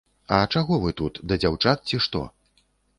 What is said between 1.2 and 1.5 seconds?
да